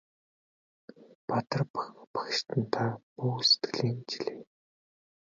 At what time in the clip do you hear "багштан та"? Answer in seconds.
2.13-2.83